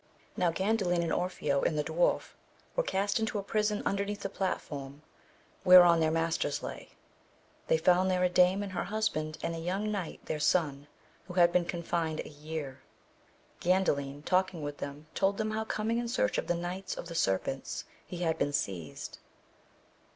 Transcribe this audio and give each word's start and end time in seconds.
Now 0.35 0.51
Gandalin 0.51 1.03
and 1.03 1.13
Orfeo 1.13 1.61
and 1.61 1.77
the 1.77 1.83
Dwarf 1.83 2.33
were 2.75 2.81
cast 2.81 3.19
into 3.19 3.37
a 3.37 3.43
prison 3.43 3.83
underneath 3.85 4.21
the 4.21 4.29
platform 4.29 5.03
whereon 5.63 5.99
their 5.99 6.09
masters 6.09 6.63
lay. 6.63 6.93
They 7.67 7.77
found 7.77 8.09
there 8.09 8.23
a 8.23 8.27
dame 8.27 8.63
and 8.63 8.71
her 8.71 8.85
hus 8.85 9.09
AMADIS 9.15 9.35
OF 9.35 9.41
GAUL. 9.43 9.51
225 9.51 9.51
band, 9.51 9.55
and 9.55 9.63
a 9.63 9.67
young 9.67 9.91
knight 9.91 10.25
their 10.25 10.39
son, 10.39 10.87
who 11.27 11.35
had 11.35 11.51
been 11.53 11.61
there 11.65 11.69
confined 11.69 12.19
a 12.21 12.29
year. 12.29 12.81
Gandalin 13.59 14.25
talking 14.25 14.63
with 14.63 14.77
them 14.79 15.05
told 15.13 15.37
them 15.37 15.51
how 15.51 15.65
coming 15.65 15.99
in 15.99 16.07
search 16.07 16.39
of 16.39 16.47
the 16.47 16.55
Knights 16.55 16.95
of 16.95 17.07
the 17.07 17.13
Ser 17.13 17.37
pents 17.37 17.83
he 18.07 18.17
had 18.23 18.39
been 18.39 18.53
seized. 18.53 19.19